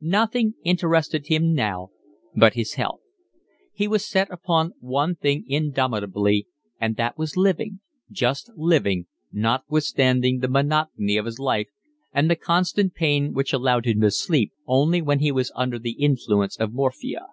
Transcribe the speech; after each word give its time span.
Nothing 0.00 0.54
interested 0.64 1.26
him 1.28 1.54
now 1.54 1.90
but 2.34 2.54
his 2.54 2.74
health. 2.74 2.98
He 3.72 3.86
was 3.86 4.04
set 4.04 4.28
upon 4.28 4.72
one 4.80 5.14
thing 5.14 5.44
indomitably 5.46 6.48
and 6.80 6.96
that 6.96 7.16
was 7.16 7.36
living, 7.36 7.78
just 8.10 8.50
living, 8.56 9.06
notwithstanding 9.30 10.40
the 10.40 10.48
monotony 10.48 11.16
of 11.16 11.26
his 11.26 11.38
life 11.38 11.68
and 12.12 12.28
the 12.28 12.34
constant 12.34 12.94
pain 12.94 13.32
which 13.32 13.52
allowed 13.52 13.86
him 13.86 14.00
to 14.00 14.10
sleep 14.10 14.50
only 14.66 15.00
when 15.00 15.20
he 15.20 15.30
was 15.30 15.52
under 15.54 15.78
the 15.78 15.92
influence 15.92 16.56
of 16.56 16.72
morphia. 16.72 17.26